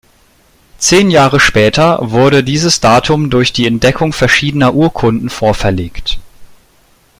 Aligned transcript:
Zehn 0.79 1.11
Jahre 1.11 1.39
später 1.39 1.99
wurde 2.01 2.43
dieses 2.43 2.79
Datum 2.79 3.29
durch 3.29 3.53
die 3.53 3.67
Entdeckung 3.67 4.13
verschiedener 4.13 4.73
Urkunden 4.73 5.29
vorverlegt. 5.29 6.17